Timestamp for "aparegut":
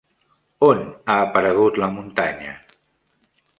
1.27-1.79